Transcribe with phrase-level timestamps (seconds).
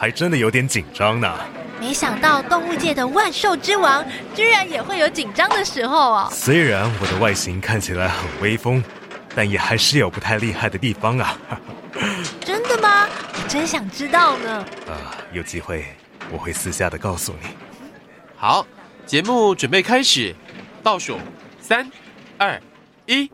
[0.00, 1.30] 还真的有点紧张呢。
[1.78, 4.02] 没想到动物界的万兽之王，
[4.34, 6.30] 居然也会有紧张的时候啊！
[6.32, 8.82] 虽然我的外形看起来很威风。
[9.32, 11.38] 但也还是有不太厉害的地方啊！
[12.44, 13.06] 真的吗？
[13.32, 14.66] 我真想知道呢。
[14.88, 15.84] 啊，有机会
[16.32, 17.50] 我会私下的告诉你。
[18.36, 18.66] 好，
[19.06, 20.34] 节目准备开始，
[20.82, 21.16] 倒数
[21.60, 21.88] 三、
[22.38, 22.60] 二、
[23.06, 23.30] 一。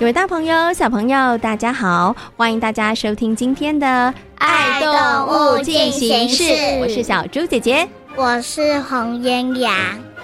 [0.00, 2.16] 各位大朋友、小朋友，大家好！
[2.34, 3.86] 欢迎大家收听今天的
[4.36, 4.88] 《爱动
[5.28, 6.42] 物进行式》，
[6.78, 9.74] 我是小猪姐姐，我是红艳阳。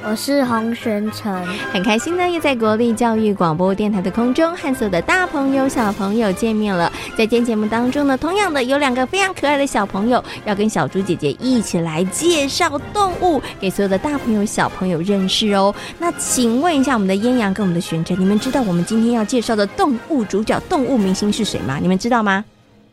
[0.05, 6.91] 我是洪玄成，很开心呢，又在国立教育广播电台的空中和所有的大朋友、小朋友见面了。
[7.17, 15.75] 在今天节目当中呢，同样的有两个非常可爱的小朋友，要跟小猪姐姐一起来介绍动物给所有的大朋友、小朋友认识哦。
[15.99, 21.79] 那请问一下，我们的燕阳跟我们的玄成，你们知道我们今天要介绍的动物主角、动物明星是谁吗？
[21.81, 22.45] 你们知道吗？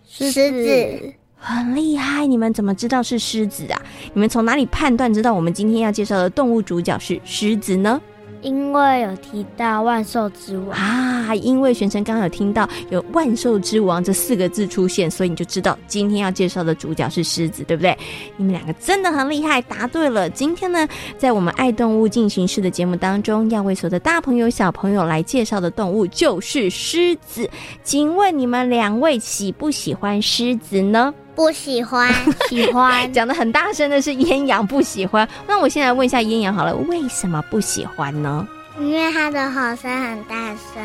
[0.10, 1.14] 狮子。
[1.46, 3.82] 很厉害，你们怎么知道是狮子啊？
[4.14, 8.02] 你们从哪里判断知道我们今天要介绍的动物主角是狮子呢？
[8.42, 17.98] 因为有提到万兽之王啊，因为玄成刚刚有听到有万兽之王这四个字出现，所以你就知道今天要介绍的主角是狮子，对不对？
[18.36, 20.30] 你们两个真的很厉害，答对了。
[20.30, 20.88] 今天呢，
[21.18, 27.50] 在我们爱动物进行式的节目当中，要为所有的大朋友小朋友来介绍的动物就是狮子。
[27.82, 31.14] 请问你们两位喜不喜欢狮子呢？
[31.36, 32.14] 不喜欢，
[32.50, 33.12] 喜欢。
[33.14, 35.28] 讲的很大声的是嫣阳不喜欢。
[35.48, 38.48] 那我现在问一下嫣阳好了，为什么不喜欢呢？
[38.80, 40.36] 因为它的吼声很大
[40.74, 40.84] 声，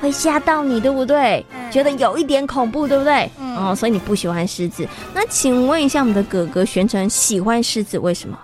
[0.00, 1.44] 会吓到你，对不对？
[1.54, 3.30] 嗯、觉得有一点恐怖，对不对？
[3.40, 4.86] 嗯、哦，所以你不喜欢狮子。
[5.14, 8.36] 那请问一下我们的哥哥玄成，喜欢狮子为什么？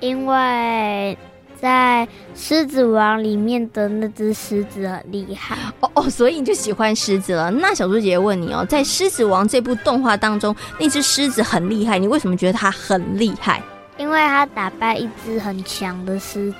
[0.00, 1.16] 因为。
[1.66, 2.06] 在
[2.40, 7.50] 《狮子王》里面的那只狮子很厉害哦哦，所以你就喜欢狮子了。
[7.50, 13.60] 那小猪姐姐问你哦，在《狮子王》这部动画当中，那只狮子很厉害，你为什么觉得它很厉害？
[13.98, 16.56] 因为它打败一只很强的狮子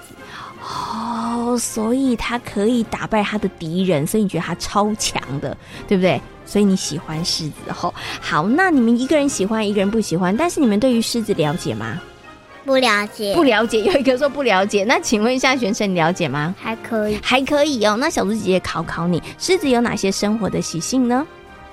[0.60, 5.56] 哦，所以它可以打败它的敌人，所以你觉得它超强的，
[5.86, 6.20] 对不对？
[6.44, 7.94] 所以你喜欢狮子哦。
[8.20, 11.96] 好，那你们一个人喜欢，一个人不喜欢，但是你们对于狮子了解吗？
[12.66, 14.82] 不了解，不了解，有一个说不了解。
[14.82, 16.53] 那请问一下，璇成，你了解吗？
[16.60, 17.97] 还可以，还可以哦。
[17.97, 21.25] 那小猪姐姐考考你，狮子有哪些生活的习性呢？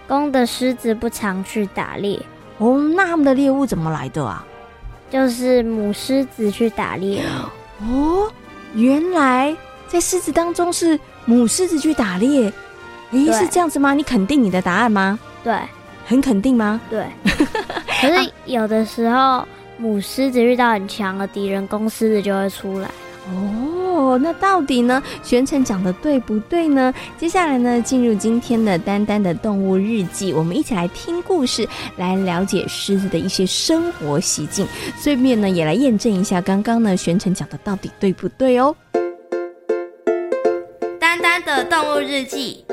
[0.08, 2.22] 公的狮子不常去打猎
[2.60, 2.78] 哦。
[2.96, 4.46] 那他们的猎物怎么来的啊？
[5.10, 7.24] 就是母狮子去打猎
[7.82, 8.32] 哦。
[8.76, 9.56] 原来
[9.88, 12.54] 在狮子当中是母狮子去打猎，
[13.12, 13.96] 咦，是这样子吗？
[13.96, 15.18] 你肯定你的答案吗？
[15.44, 15.58] 对，
[16.06, 16.80] 很肯定吗？
[16.88, 17.08] 对。
[18.00, 19.44] 可是有的时候。
[19.78, 22.90] 母狮子遇到很强的敌人，公狮子就会出来。
[23.32, 25.02] 哦，那到底呢？
[25.24, 26.94] 玄成讲的对不对呢？
[27.18, 34.68] 接下来呢，进入今天的丹丹的动物日记，我们一起来听故事，来了解狮子的一些生活习径，
[34.98, 38.76] 顺便呢，也来验证一下刚刚呢，玄成讲的到底对不对哦。
[41.00, 42.66] 丹丹的动物日记。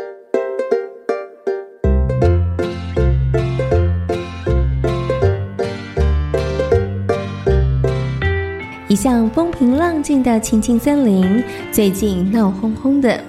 [8.91, 13.22] 一向风平浪静的青青森林，最近闹哄哄的，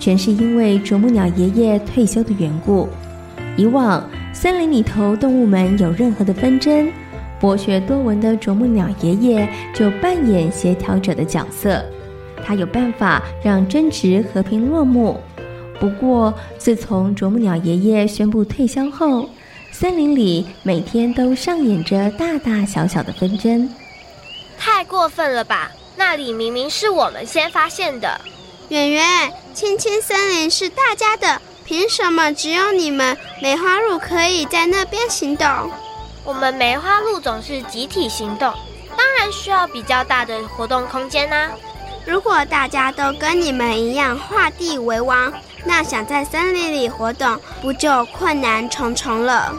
[0.00, 2.88] 全是因为啄木鸟爷爷退休的缘故。
[3.56, 6.90] 以往森林里头动物们有任何的纷争，
[7.38, 11.80] 博学多闻的啄木鸟爷爷就扮演协调者的角色，
[12.44, 15.20] 他有办法让争执和平落幕。
[15.78, 19.28] 不过，自从啄木鸟爷爷宣布退休后，
[19.70, 23.70] 森林里每天都上演着大大小小的纷争。
[24.66, 25.70] 太过分了吧！
[25.94, 28.20] 那里明明是我们先发现的。
[28.68, 35.70] 圆圆，青青森林是大家的，凭什么只有你们梅花鹿可以在那边行动？
[36.24, 38.52] 我们梅花鹿总是集体行动，
[38.96, 41.50] 当然需要比较大的活动空间啦、啊。
[42.04, 45.32] 如果大家都跟你们一样画地为王，
[45.64, 49.54] 那想在森林里活动，不就困难重重了？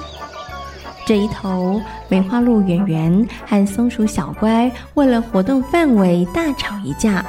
[1.08, 7.24] 这一头，梅花鹿圆圆和松鼠小乖为了活动范围大吵一架，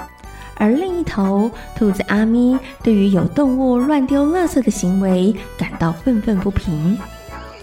[0.57, 6.99] 而另一头，兔子阿咪对于有动物乱丢垃圾的行为感到愤愤不平。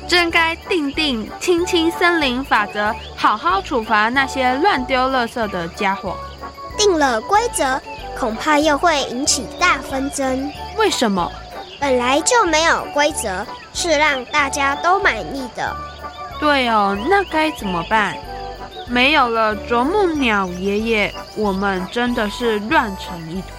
[0.08, 6.16] 真该定定青青森林法则，好好处罚那些乱丢垃圾的家伙。
[6.78, 7.78] 定了规则，
[8.18, 10.50] 恐怕又会引起大纷争。
[10.78, 11.30] 为什么？
[11.78, 15.76] 本来就没有规则，是让大家都满意的。
[16.40, 18.16] 对哦，那该怎么办？
[18.88, 23.52] 没有了啄木鸟爷爷，我们真的是乱成一团。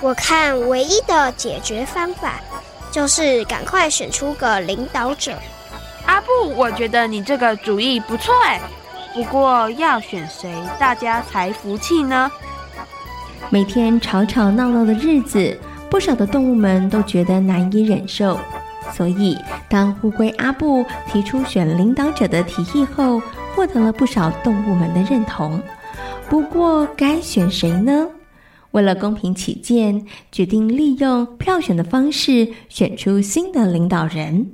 [0.00, 2.34] 我看唯一的解决方法，
[2.92, 5.32] 就是赶快选出个领导者。
[6.04, 8.60] 阿布，我觉得你这个主意不错哎。
[9.12, 12.30] 不过要选谁，大家才服气呢？
[13.48, 15.58] 每天吵吵闹闹的日子，
[15.90, 18.38] 不少的动物们都觉得难以忍受。
[18.92, 19.36] 所以，
[19.68, 23.20] 当乌龟阿布提出选领导者的提议后，
[23.54, 25.60] 获得了不少动物们的认同。
[26.28, 28.06] 不过，该选谁呢？
[28.72, 34.46] 为了公平起见，决定利用票选的方式选出新的领导人。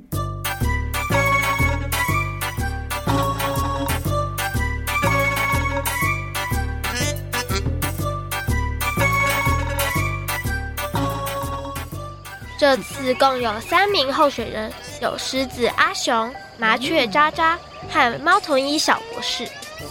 [12.63, 14.71] 这次共有三名候选人，
[15.01, 19.45] 有狮子阿雄、麻雀渣渣和猫头鹰小博士。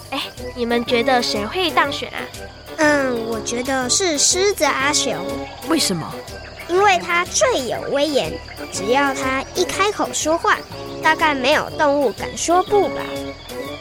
[0.08, 0.22] 哎，
[0.56, 2.16] 你们觉得谁会当选啊？
[2.78, 5.14] 嗯，我觉得是狮子阿雄。
[5.68, 6.10] 为什么？
[6.66, 8.32] 因为他最有威严，
[8.72, 10.56] 只要他一开口说话，
[11.02, 13.02] 大概没有动物敢说不吧。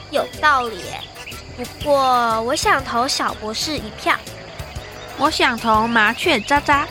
[0.10, 1.00] 有道理耶。
[1.56, 4.14] 不过，我想投小博士一票。
[5.18, 6.86] 我想投麻雀渣渣。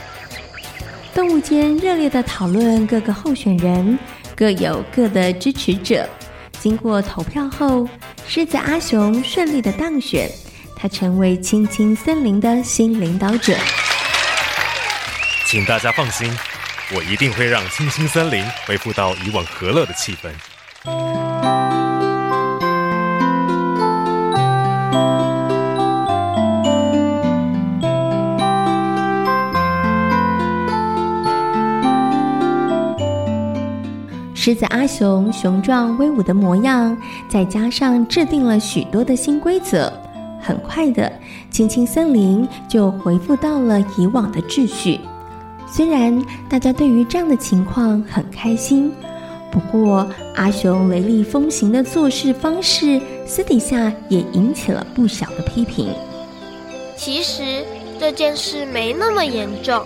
[1.15, 3.99] 动物间热烈的讨论各个候选人，
[4.37, 6.09] 各有各的支持者。
[6.61, 7.89] 经过投票后，
[8.29, 10.31] 狮子阿雄顺利的当选，
[10.77, 13.55] 他成为青青森林的新领导者。
[15.47, 16.31] 请大家放心，
[16.95, 21.90] 我一定会让青青森林恢复到以往和乐的气氛。
[34.51, 36.97] 狮子阿雄雄壮威武的模样，
[37.29, 39.93] 再加上制定了许多的新规则，
[40.43, 41.13] 很快的，
[41.53, 44.99] 青青森林就恢复到了以往的秩序。
[45.69, 48.93] 虽然大家对于这样的情况很开心，
[49.53, 50.05] 不过
[50.35, 55.95] 阿雄雷厉风行的做事方式，私底下也引起了不小的批评。
[56.97, 57.65] 其实
[58.01, 59.81] 这件事没那么严重，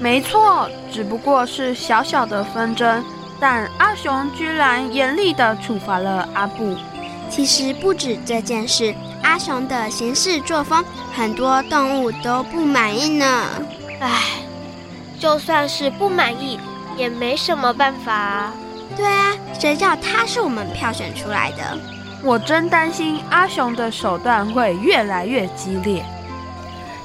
[0.00, 3.04] 没错，只不过是小小的纷争。
[3.38, 6.76] 但阿雄居然严厉地处罚了阿布。
[7.28, 13.48] 其实不止这件事，阿雄的行事作风，很多动物都不满意呢。
[14.00, 14.22] 唉，
[15.18, 16.58] 就算是不满意，
[16.96, 18.54] 也没什么办法啊。
[18.96, 21.78] 对啊，谁叫他是我们票选出来的？
[22.22, 26.04] 我真担心阿雄的手段会越来越激烈。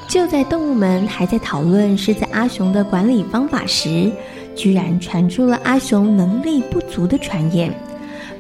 [0.08, 4.12] 就在动物们还在讨论狮子阿雄的管理方法时，
[4.56, 7.74] 居然传出了阿雄能力不足的传言。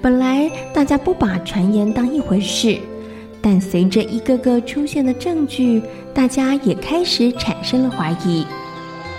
[0.01, 2.80] 本来大家不把传言当一回事，
[3.41, 8.46] 但随着一个个出现的证据，大家也开始产生了怀疑。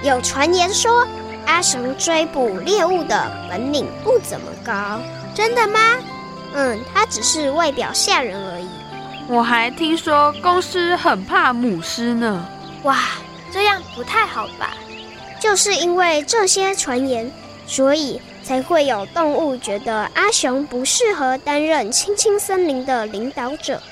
[0.03, 1.07] 有传言说
[1.47, 5.01] 阿雄追捕猎物的本领不怎么高，
[5.35, 5.79] 真的吗？
[6.55, 8.67] 嗯，他只是外表吓人而已。
[9.29, 12.45] 我还听说公狮很怕母狮呢。
[12.83, 12.99] 哇，
[13.53, 14.75] 这样不太好吧？
[15.43, 17.29] 就是因为这些传言，
[17.67, 23.83] 所以才会有动物觉得阿雄不适合担任青青森林的领导者。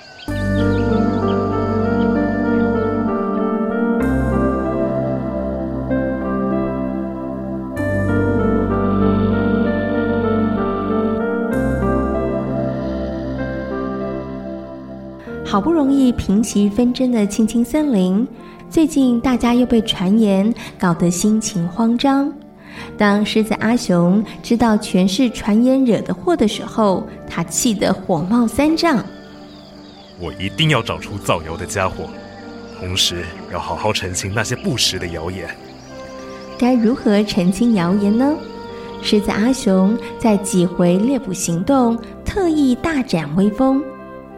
[15.50, 18.24] 好不容易平息纷争的青青森林。
[18.70, 22.32] 最近大家又被传言搞得心情慌张。
[22.96, 29.04] 当狮子阿雄知道全是传言惹的祸的时候，他气得火冒三丈。
[30.20, 32.04] 我一定要找出造谣的家伙，
[32.78, 35.50] 同时要好好澄清那些不实的谣言。
[36.56, 38.36] 该如何澄清谣言呢？
[39.02, 43.82] 狮子阿雄在几回猎捕行动特意大展威风。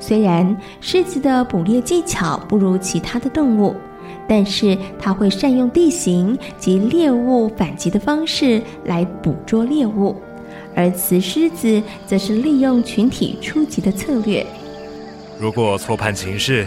[0.02, 3.74] 虽然狮子的捕猎技巧不如其他的动物。
[4.28, 10.16] 但是它会善用地形及猎物反击的方式来捕捉猎物，
[10.74, 14.46] 而雌狮子则是利用群体出击的策略。
[15.38, 16.66] 如果错判情势，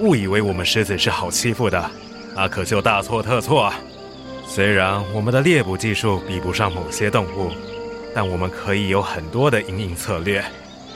[0.00, 1.90] 误以为我们狮子是好欺负的，
[2.36, 3.74] 那可就大错特错啊！
[4.46, 7.50] 虽然我们的猎捕技术比不上某些动物，
[8.14, 10.42] 但我们可以有很多的因应策略，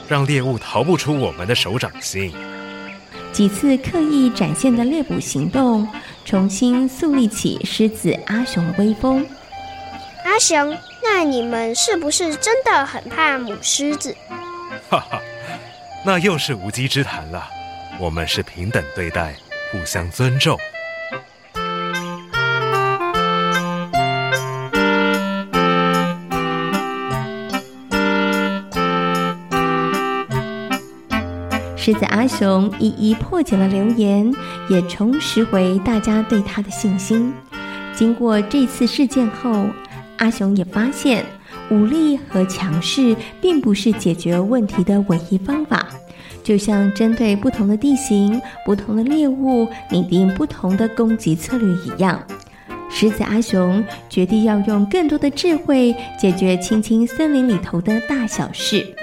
[0.07, 2.33] 让猎物逃不出我们的手掌心。
[3.33, 5.87] 几次刻意展现的猎捕行动，
[6.25, 9.27] 重新树立起狮子阿雄的威风。
[10.23, 14.15] 阿雄，那你们是不是真的很怕母狮子？
[14.89, 15.21] 哈哈，
[16.05, 17.47] 那又是无稽之谈了。
[17.99, 19.35] 我们是平等对待，
[19.71, 20.57] 互相尊重。
[31.77, 34.33] 狮子阿雄一一破解了留言，
[34.67, 37.31] 也重拾回大家对他的信心。
[37.95, 39.67] 经过这次事件后，
[40.17, 41.23] 阿雄也发现
[41.69, 45.87] 武力和强势并不是解决问题的唯一方法。
[46.43, 52.21] 就像针对不同的地形、不同的猎物，拟定不同的攻击策略一样，
[52.89, 58.95] 狮子阿雄决定要用更多的智慧解决青青森林里头的大小事。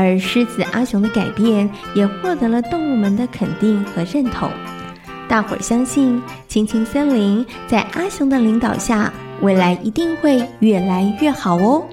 [0.00, 4.50] 而狮子阿雄的改变也获得了动物们的肯定和认同，
[5.28, 11.84] 大伙儿相信青青森林在阿雄的领导下，未来一定会越来越好哦。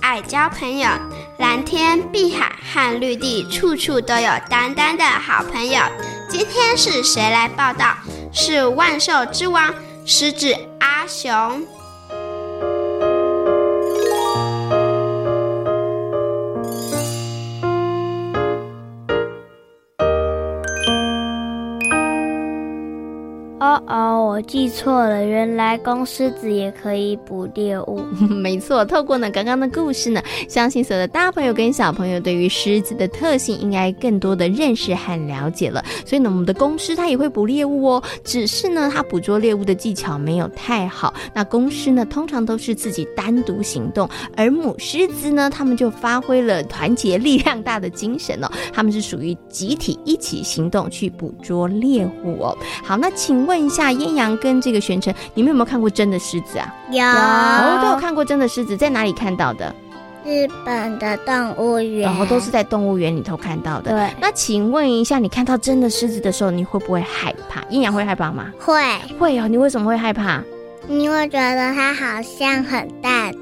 [0.00, 0.88] 爱交朋友，
[1.38, 5.80] 蓝天碧海和绿地，处处都有丹丹的好朋友。
[6.28, 7.96] 今天是谁来报道？
[8.32, 9.74] 是万兽之王
[10.06, 11.66] 狮子阿雄。
[24.30, 28.00] 我记错了，原来公狮子也可以捕猎物。
[28.30, 35.84] 没错，透过呢刚刚的故事呢，相信所有的大朋友跟小朋友对于狮子的特性应该更多的认识和了解了。
[36.06, 41.12] 所以呢，我们的公狮它也会捕猎物哦，只是呢它捕捉猎物的技巧没有太好。
[41.34, 52.56] 那公狮呢通常都是自己单独行动，而母狮子呢，他们就发挥了团结力量大的精神哦， 他们是属于集体一起行动去捕捉猎物哦。
[52.84, 53.40] 好，那请。
[53.40, 56.74] 问一下燕阳跟这个玄尘，你们有没有看过真的狮子啊？
[56.90, 59.74] 有，哦，都有看过真的狮子，在哪里看到的？
[60.22, 63.90] 日本的动物园，然后都是在动物园里头看到的。
[63.92, 67.62] 对，那请问一下，你看到真的狮子的时候，你会不会害怕？
[67.70, 68.52] 阴阳会害怕吗？
[68.58, 68.82] 会，
[69.18, 69.48] 会哦。
[69.48, 70.42] 你为什么会害怕？
[70.86, 73.38] 你会觉得它好像很大只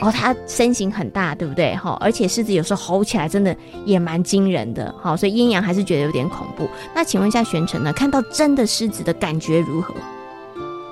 [0.00, 1.76] 哦，它身形很大，对不对？
[1.76, 3.54] 哈，而且狮子有时候吼起来真的
[3.84, 6.68] 也蛮惊人的，好，所以阴阳还是觉得有点恐怖。
[6.92, 7.92] 那请问一下玄尘呢？
[7.92, 9.94] 看到真的狮子的感觉如何？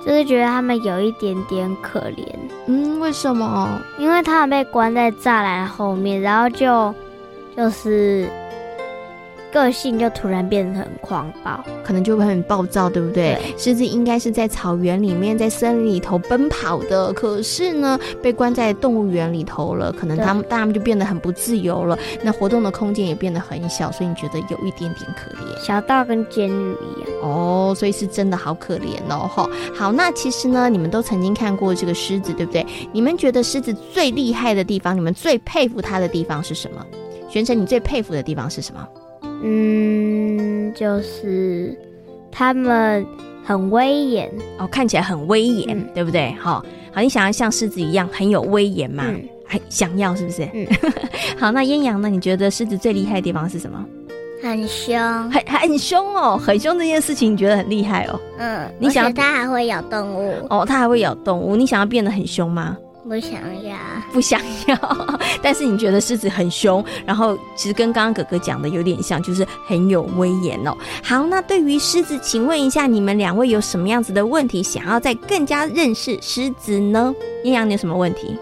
[0.04, 2.26] 就是觉得他们有一点点可怜。
[2.66, 3.80] 嗯，为什么？
[3.98, 6.94] 因为他们被关在栅栏后面，然后就
[7.56, 8.28] 就是。
[9.54, 13.38] 个性就突然变得很狂暴，可能就会很暴躁，对不对？
[13.56, 29.48] 狮子应该是在草原里面，在森林里头奔跑的，可是呢，被关在动物园里头了，可能他们，他们就变得很不自由了，那活动的空间也变得很小，所以你觉得有一点点可怜，小到跟监狱一样哦，所以是真的好可怜哦，哈。
[29.72, 32.66] 好，那其实呢，你们都曾经看过这个狮子，对不对？
[32.90, 36.84] 你们觉得狮子最厉害的地方，你们最佩服它的地方是什么？
[37.30, 38.84] 玄成，你最佩服的地方是什么？
[39.42, 41.76] 嗯，就是
[42.30, 43.04] 他们
[43.44, 46.34] 很威严哦，看起来很威严，嗯、对不对？
[46.40, 49.04] 好、哦，好，你想要像狮子一样很有威严吗？
[49.08, 50.48] 嗯，还想要是不是？
[50.54, 50.66] 嗯，
[51.38, 52.08] 好，那燕阳呢？
[52.08, 53.84] 你觉得狮子最厉害的地方是什么？
[54.42, 54.98] 很凶，
[55.30, 58.20] 很很凶哦，很凶这件事情你觉得很厉害哦？
[58.38, 62.76] 嗯，你想它还会咬动物哦，它还会咬动物，你想要变得很凶吗？
[63.06, 63.32] 不想
[63.62, 63.76] 要，
[64.12, 64.76] 不想要。
[65.42, 70.74] 但是你觉得狮子很凶，然后其实跟刚刚哥哥讲的有点像，就是很有威严哦。
[71.02, 77.14] 好，那对于狮子，请问一下，你们两位有什么样子的问题，想要再更加认识狮子呢？
[77.44, 78.38] 阴阳，你有什么问题？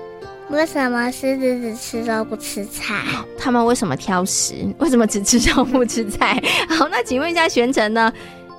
[0.50, 3.02] 为什么狮子只吃肉不吃菜？
[3.38, 4.54] 他们为什么挑食？
[4.78, 6.40] 为什么只吃肉不吃菜？
[6.68, 8.12] 好，那请问一下玄成呢？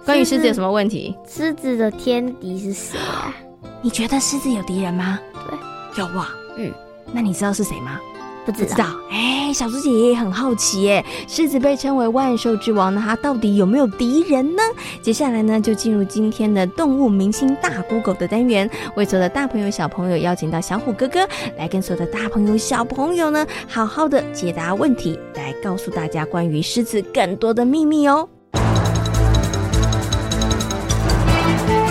[0.03, 1.15] 关于狮子有什么问题？
[1.29, 3.33] 狮子的天敌是谁啊？
[3.81, 5.19] 你觉得狮子有敌人吗？
[5.33, 5.57] 对，
[5.95, 6.29] 有啊。
[6.57, 6.71] 嗯，
[7.11, 7.99] 那你知道是谁吗？
[8.45, 8.85] 不知道。
[9.09, 11.05] 哎、欸，小猪姐姐也很好奇耶。
[11.29, 14.61] 狮子被称为万兽之王，那它到底有没有敌人呢？
[15.01, 21.25] 接下来呢，就进入今天的动物明星大 Google 的单元，为所有的大朋友小朋友邀请到小虎哥哥
[21.57, 28.27] 来跟所有的大朋友小朋友呢，好好的解答问题，来告诉大家关于狮子更多的秘密哦。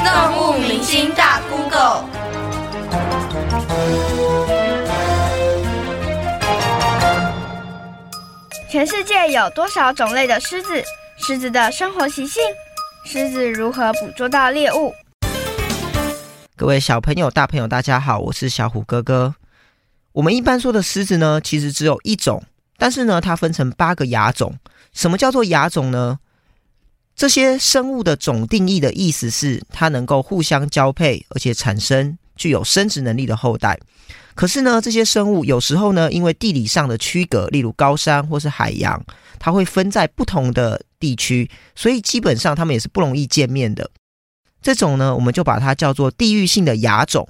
[0.04, 2.21] 动物明星大 Google。
[8.72, 10.82] 全世界有多少种类的狮子？
[11.18, 12.42] 狮子的生活习性？
[13.04, 14.94] 狮子如何捕捉到猎物？
[16.56, 19.34] 各位小朋友、大朋友，大家好，我是小虎哥哥。
[20.12, 22.42] 我们一般说的狮子呢，其实只有一种，
[22.78, 24.58] 但是呢，它分成八个亚种。
[24.94, 26.18] 什么叫做亚种呢？
[27.14, 33.78] 这些生物的总定义的意思是，它能够互相交配，而且产生具有生殖能力的后代。
[34.34, 39.00] 可是呢，这些生物有时候呢，因为地理上的区隔，例如高山或是海洋，
[39.38, 43.88] 它会分在不同的地区，所以基本上它们也是不容易见面的。
[44.61, 47.28] 这种呢，我们就把它叫做地域性的亚种。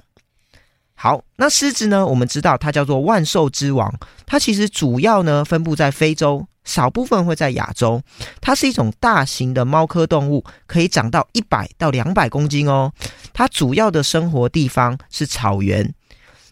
[0.95, 3.93] 好，那狮子呢，我们知道它叫做万兽之王，
[4.25, 8.01] 它其实主要呢分布在非洲，少部分会在亚洲。
[8.41, 12.91] 它是一种大型的猫科动物，可以长到一百到两百公斤哦。
[13.33, 15.93] 它主要的生活地方是草原。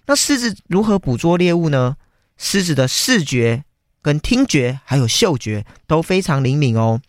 [0.05, 1.95] 那狮子如何捕捉猎物呢？
[2.37, 3.63] 狮子的视觉、
[4.01, 6.99] 跟听觉还有嗅觉都非常灵敏哦。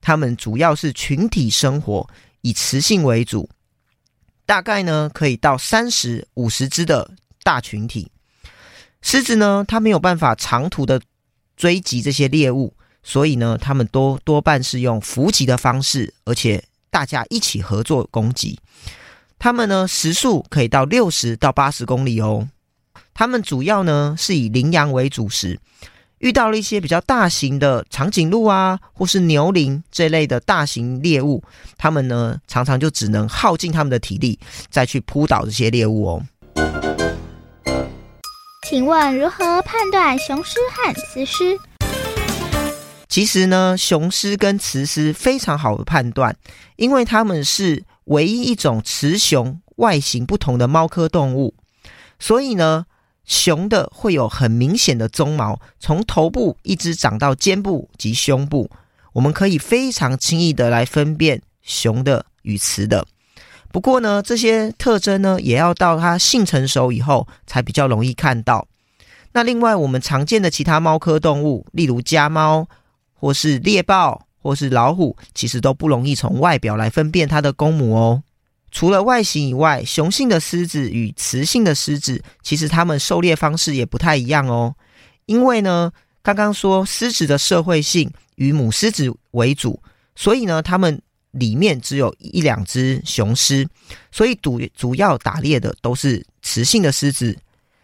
[0.00, 2.08] 它们主要是群体生活，
[2.40, 3.48] 以雌性为主，
[4.46, 7.10] 大概呢可以到三十五十只的
[7.42, 8.10] 大群体。
[9.02, 10.98] 狮子呢，它没有办法长途的
[11.60, 18.58] 追击这些猎物，所以呢，他们多多半是用伏击的方式，而且大家一起合作攻击。
[19.38, 22.48] 他们呢，时速可以到六十到八十公里哦。
[23.12, 25.60] 他们主要呢是以羚羊为主食，
[26.20, 31.44] 遇到了一些比较大型的长颈鹿啊，或是牛羚这类的大型猎物，
[31.76, 34.38] 他们呢常常就只能耗尽他们的体力，
[34.70, 36.24] 再去扑倒这些猎物哦。
[38.70, 41.58] 请问如何判断雄狮和雌狮？
[43.08, 46.36] 其实呢，雄狮跟雌狮非常好的判断，
[46.76, 47.82] 因为它们是。
[48.04, 51.54] 唯一一种雌雄外形不同的猫科动物，
[52.18, 52.86] 所以呢，
[53.24, 58.68] 雄的会有很明显的鬃毛，从头部一直长到肩部及胸部，
[59.12, 63.06] 我们可以非常轻易的来分辨雄的与雌的。
[63.72, 68.66] 不过呢，这些特征呢，也要到它性成熟以后才比较容易看到。
[69.32, 72.68] 那另外，我们常见的其他猫科动物，例如家猫
[73.14, 74.26] 或是猎豹。
[74.42, 78.22] 或是老虎，其实都不容易从外表来分辨它的公母哦。
[78.70, 84.74] 除了外形以外，雄性的狮子与雌性的狮子，其实它们狩猎方式也不太一样哦。
[85.26, 89.82] 因为呢，刚刚说狮子的社会性与母狮子为主，
[90.16, 93.68] 所以呢，它们里面只有一两只雄狮，
[94.10, 97.38] 所以主主要打猎的都是雌性的狮子。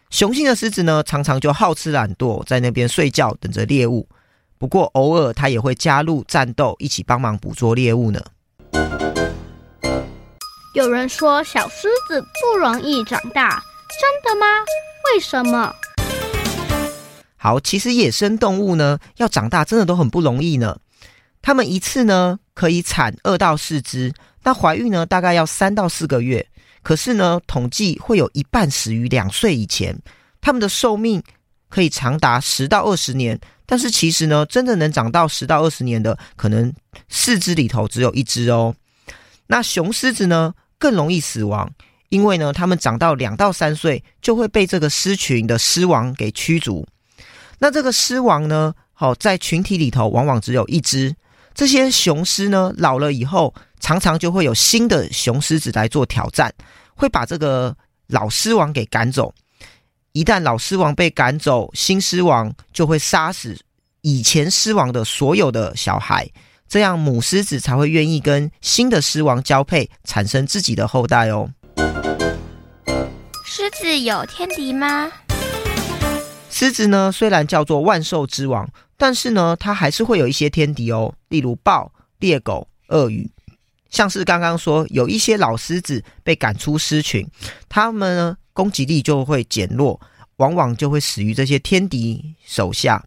[0.09, 4.07] 雄性的狮子呢，常常就好吃懒惰，在那边睡觉，等着猎物。
[4.57, 8.21] 不过偶尔它也会加入战斗，一起帮忙捕捉猎物呢。
[10.73, 13.61] 有人说小狮子不容易长大，
[13.99, 14.45] 真的吗？
[15.13, 15.73] 为什么？
[17.35, 20.77] 好，其实野生动物呢，要长大真的都很不容易呢。
[21.47, 26.45] 它们一次呢可以产二到四只，那怀孕呢大概要三到四个月。
[26.83, 29.97] 可是呢，统计会有一半死于两岁以前。
[30.41, 31.23] 它们的寿命
[31.69, 33.39] 可以长达十到二十年。
[33.65, 36.73] 但是其实呢，真的能长到十到二十年的，可能
[37.07, 38.75] 四只里头只有一只哦。
[39.47, 41.71] 那雄狮子呢，更容易死亡，
[42.09, 46.85] 因为呢，它们长到两到三岁就会被这个狮群的狮王给驱逐。
[47.57, 51.15] 那这个狮王呢，好，在群体里头往往只有一只。
[51.57, 56.53] 这些雄狮呢，老了以后，常常就会有新的雄狮子来做挑战，
[56.93, 59.33] 会把这个老狮王给赶走。
[60.11, 63.57] 一旦老狮王被赶走，新狮王就会杀死
[64.01, 66.29] 以前狮王的所有的小孩，
[66.69, 71.49] 这样母狮子才会愿意跟新的狮王交配，产生自己的后代哦。
[73.43, 75.11] 狮子有天敌吗？
[76.59, 78.67] 狮子呢，虽然叫做万兽之王，
[78.97, 83.29] 但是呢，它还是会有一些天敌哦，例如豹、猎狗、鳄鱼。
[83.91, 87.29] 像是刚刚说，有一些老狮子被赶出狮群，
[87.69, 90.01] 它们呢，攻击力就会减弱，
[90.37, 93.05] 往往就会死于这些天敌手下。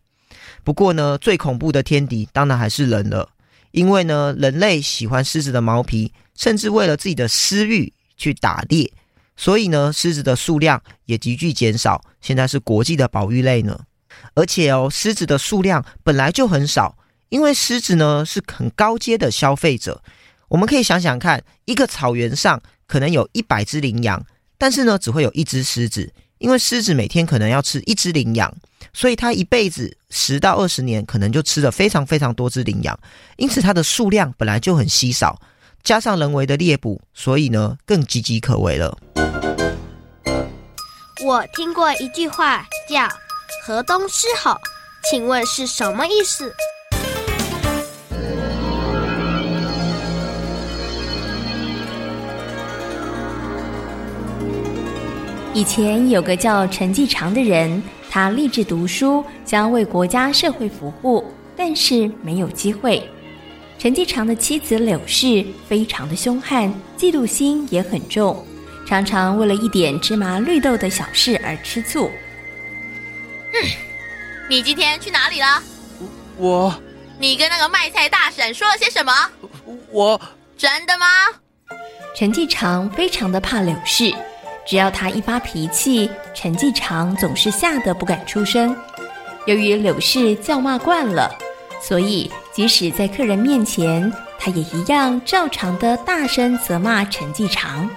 [0.62, 3.28] 不过呢，最恐怖的天敌当然还是人了，
[3.72, 8.92] 因为呢，人类喜欢狮子的毛皮，甚至为了自己的私欲去打猎，
[9.36, 13.80] 所以呢，狮子的数量也急剧减少，现在是国际的保育类呢。
[14.34, 16.96] 而且哦，狮子的数量本来就很少，
[17.30, 20.02] 因为狮子呢是很高阶的消费者。
[20.48, 24.24] 我们可以想想看，一个草原上可能有一百只羚羊，
[24.58, 28.52] 但是呢，只会有一只狮子，因为狮子每天可能要吃一只羚羊，
[28.92, 32.98] 所以它一辈子十到二十年可能就吃了非常非常多只羚羊，
[33.36, 35.40] 因此它的数量本来就很稀少，
[35.82, 38.96] 加上人为的猎捕，所以呢更岌岌可危了。
[41.24, 43.08] 我听过一句话叫
[43.64, 44.56] “河东狮吼”，
[45.10, 46.52] 请问是什么意思？
[55.52, 61.24] 以前有个叫陈继常的人，他立志读书，将为国家社会服务，
[61.56, 63.06] 但是没有机会。
[63.80, 68.46] 陈继常的妻子柳氏非常的凶悍，嫉妒心也很重，
[68.86, 72.10] 常常为了一点芝麻绿豆的小事而吃醋。
[73.54, 73.70] 嗯，
[74.50, 75.62] 你今天去哪里了？
[76.36, 76.74] 我。
[77.18, 79.12] 你跟那个卖菜大婶说了些什么？
[79.90, 80.20] 我。
[80.58, 81.06] 真的吗？
[82.14, 84.14] 陈继常非常的怕柳氏。
[84.66, 88.76] 只要他一发脾气，陈继常总是吓得不敢出声。
[89.46, 91.34] 由于柳氏叫骂惯了，
[91.82, 97.88] 所以即使在客人面前，他也一样照常的大声责骂陈继常。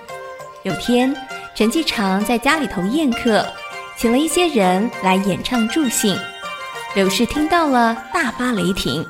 [0.62, 1.14] 有天，
[1.54, 3.46] 陈继常在家里头宴客，
[3.98, 6.18] 请了一些人来演唱助兴。
[6.96, 9.06] 柳氏听到了，大发雷霆：“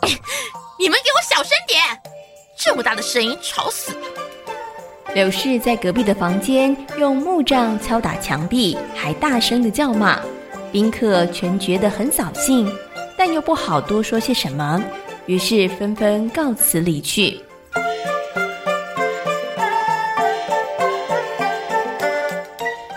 [0.80, 1.82] 你们给我小声点！
[2.56, 4.00] 这么大的声音，吵死了！”
[5.12, 10.18] 柳氏在隔壁的房间用木杖敲打墙壁，还大声的叫骂，
[10.72, 12.66] 宾客全觉得很扫兴，
[13.18, 14.80] 但又不好多说些什么，
[15.26, 17.38] 于是纷纷告辞离去。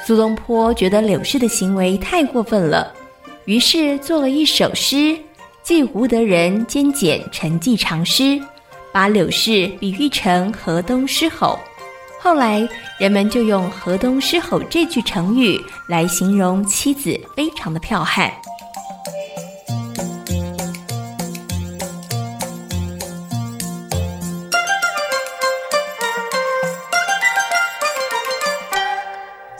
[0.05, 2.93] 苏东坡觉得柳氏的行为太过分了，
[3.45, 5.17] 于是做了一首诗，
[5.63, 8.39] 寄吴德人兼简陈继常诗，
[8.91, 11.57] 把柳氏比喻成河东狮吼。
[12.19, 12.67] 后来，
[12.99, 18.31] 人们就用“河东狮吼”这句成语来形容妻子非常的剽悍。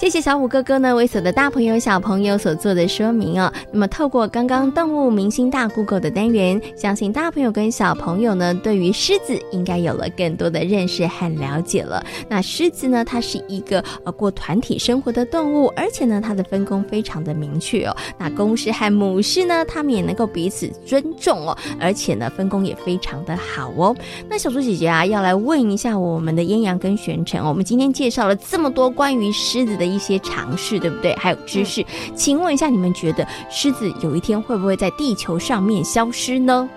[0.01, 3.53] 谢谢小虎哥哥呢，为所的大朋友小朋友所做的说明哦。
[3.71, 12.03] 那么透过刚刚动物明星大 Google 的单元，相信大朋友跟小朋友呢，对于狮子应该有了更多的认识和了解了。
[12.27, 17.95] 那狮子呢，它是一个呃过团体生活的动物，而且呢，它的分工非常的明确哦。
[18.17, 23.95] 那公狮和母狮呢，它们也能够彼此尊重哦，而且呢，分工也非常的好哦。
[24.27, 31.13] 那小猪姐姐啊，要来问一下我们的燕阳跟玄澄，我们今天介绍了这么多关于狮子的一些尝试，对不对？
[31.15, 36.69] 还有知识，嗯，请问一下，你们觉得狮子有一天会不会在地球上面消失呢？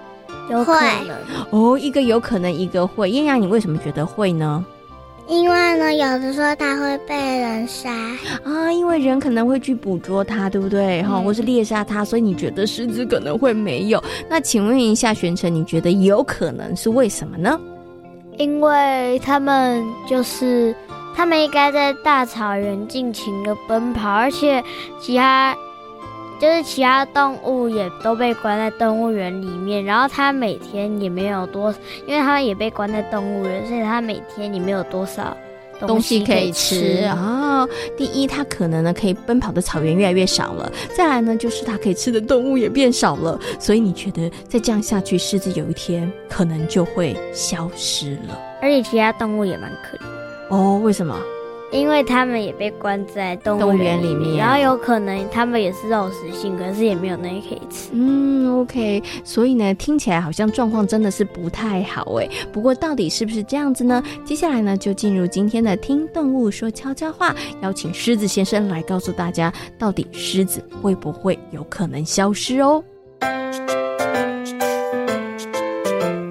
[0.50, 0.90] 有可能
[1.50, 3.10] 哦，一个有可能，一个会。
[3.10, 4.62] 燕阳，你为什么觉得会呢？
[5.26, 7.90] 因为呢，有的时候它会被人杀
[8.44, 11.02] 啊，因为人可能会去捕捉它，对不对？
[11.02, 14.02] 哈、嗯，或是猎杀它，所以你觉得狮子可能会没有？
[14.28, 17.58] 那请问一下，玄澄，你觉得有可能是为什么呢？
[18.36, 20.74] 因为他们就是。
[21.16, 24.62] 他们应该在大草原尽情的奔跑，而且
[25.00, 25.56] 其他
[26.40, 29.84] 就是其他动物也都被关在动物园里面。
[29.84, 31.72] 然后它每天也没有多，
[32.06, 35.36] 因为它也被关在动物园，所以它每天也没有多少
[35.80, 37.68] 东西可以吃啊、哦。
[37.96, 43.38] 第一，它可能呢可以奔跑的草原越来越少了；再来呢，就是它可以吃的动物也变少了。
[43.60, 48.38] 所以你觉得再这样下去，狮子有一天可能就会消失了？
[48.60, 50.13] 而且其他动物也蛮可怜。
[50.50, 51.18] 哦，为什么？
[51.72, 57.88] 因为他们也被关在动物园里面，然后有可能他们也是肉食性，可是也没有东西可以吃。
[57.92, 62.28] 嗯，OK，所以呢，听起来好像状况真的是不太好哎。
[62.52, 64.00] 不过到底是不是这样子呢？
[64.24, 72.84] 接下来呢，就进入今天的听动物说悄悄话，邀请狮子先生来告诉大家，到底狮子会不会有可能消失哦？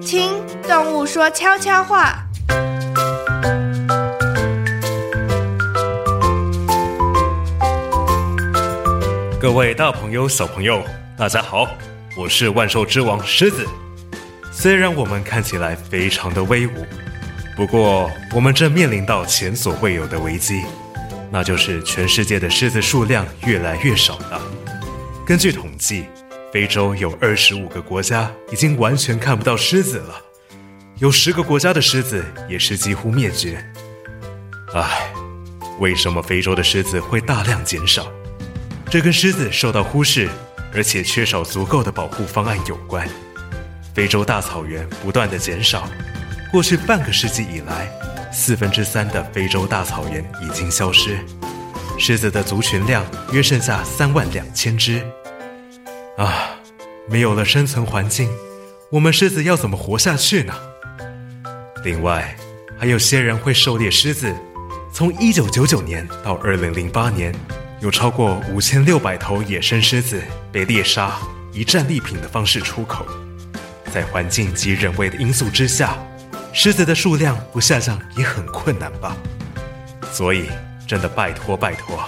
[0.00, 0.30] 听
[0.66, 2.23] 动物说悄悄话。
[9.44, 10.82] 各位大朋友、小朋友，
[11.18, 11.68] 大家好，
[12.16, 13.68] 我是万兽之王狮子。
[14.50, 16.86] 虽然我们看起来非常的威武，
[17.54, 20.62] 不过我们正面临到前所未有的危机，
[21.30, 24.40] 那就是全世界的狮子数量越来越少了。
[25.26, 26.06] 根据统计，
[26.50, 30.14] 非洲有二十五个国家已经完全看不到狮子了，
[30.96, 33.62] 有十个国家的狮子也是几乎灭绝。
[34.72, 35.12] 唉，
[35.80, 38.10] 为什么非洲的狮子会大量减少？
[38.94, 40.28] 这跟狮子受到忽视，
[40.72, 43.04] 而且缺少足够的保护方案有关。
[43.92, 45.90] 非洲大草原不断的减少，
[46.52, 47.90] 过去半个世纪以来，
[48.32, 51.18] 四分之三的非洲大草原已经消失，
[51.98, 55.02] 狮子的族群量约剩下三万两千只。
[56.16, 56.50] 啊，
[57.08, 58.30] 没有了生存环境，
[58.92, 60.54] 我们狮子要怎么活下去呢？
[61.82, 62.36] 另外，
[62.78, 64.32] 还有些人会狩猎狮子，
[64.92, 67.34] 从一九九九年到二零零八年，
[67.84, 71.18] 有超过五千六百头野生狮子被猎杀，
[71.52, 73.06] 以战利品的方式出口。
[73.92, 75.94] 在环境及人为的因素之下，
[76.50, 79.14] 狮子的数量不下降也很困难吧？
[80.10, 80.46] 所以，
[80.86, 82.02] 真的拜托拜托，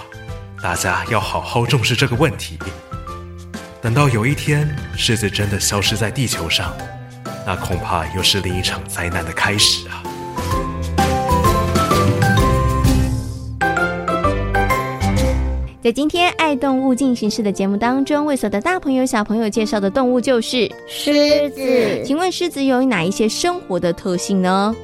[0.63, 2.57] 大家要好好重视这个问题。
[3.79, 6.75] 等到有一天狮子真的消失在地球上，
[7.45, 9.86] 那恐怕又是另一场灾难的开始
[15.87, 22.03] 在今天爱动物进行式的节目当中，为所有的大朋友小朋友介绍的动物就是狮子。
[22.03, 24.75] 请问狮子有哪一些生活的特性呢？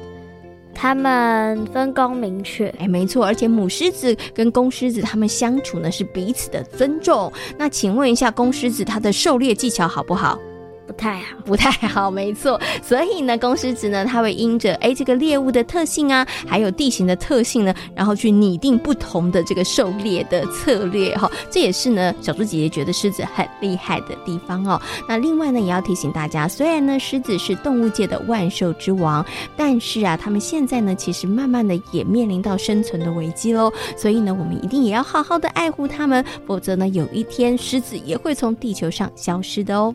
[0.72, 7.30] 它们分工明确，哎，没错，而且母狮子跟公狮子它们相处呢是彼此的尊重。
[7.58, 10.38] 那请问一下，公狮子它的狩猎技巧好不好？
[10.96, 12.60] 太好， 不太好，没错。
[12.82, 21.30] 所以呢，公狮子呢，它会因着哎这个猎物的特性啊，还有地形的特性呢，然后去拟定不同的这个狩猎的策略哈。
[21.50, 24.80] 这也是呢，小猪姐姐觉得狮子很厉害的地方哦。
[25.08, 29.24] 那另外呢，也要提醒大家，虽然呢，狮子是动物界的万兽之王，
[29.56, 33.72] 但是啊，他们现在呢，其实慢慢的也面临到生存的危机喽。
[33.96, 39.94] 所以呢，我们一定也要好好的爱护它们，否则呢，有一天狮子也会从地球上消失的哦。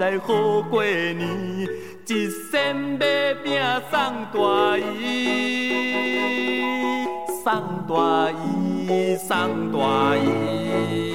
[0.00, 1.20] 来好过年，
[2.06, 3.60] 一身买饼
[3.90, 4.00] 送
[4.32, 5.74] 大姨，
[7.44, 7.52] 送
[7.86, 11.12] 大姨，送大姨。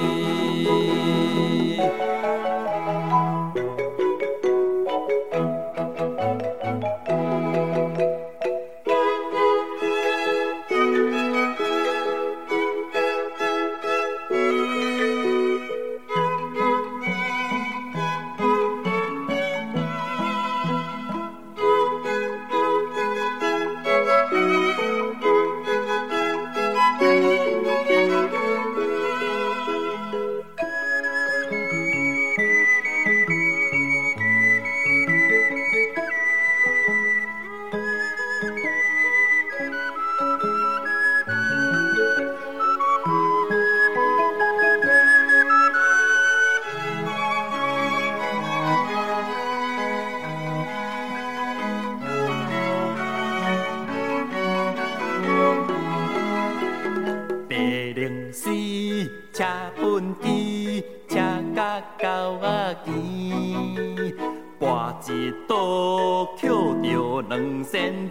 [67.76, 68.10] 两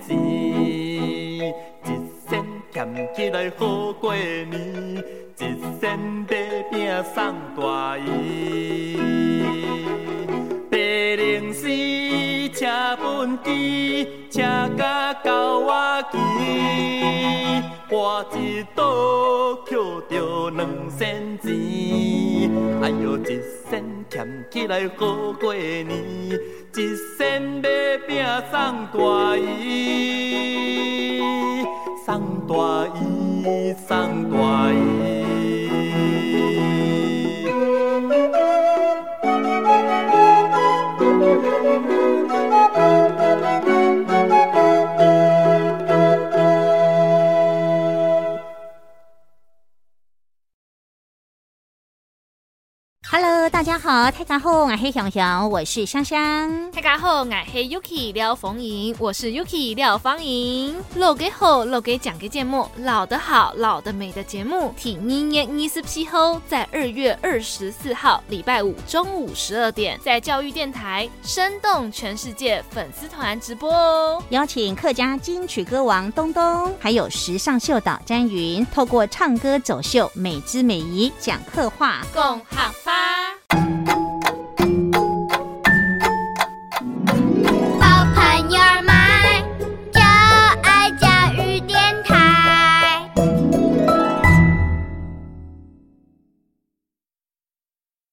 [54.05, 56.69] 好，大家好，我是香香，我是香香。
[56.69, 60.75] 大家好，我是 Yuki 廖凤莹，我是 Yuki 廖芳莹。
[60.97, 64.71] 老给后，老给讲个节目，老的好，老的美的节目。
[64.77, 74.21] 体二月二十七号，在二月二十四号礼拜五中午十二点，在教育电台生动全世界粉丝团直播哦。
[74.29, 82.93] 邀请客家金曲歌王东东，还有时尚秀导詹云，透过唱歌走秀，美姿美仪讲客话，共好发。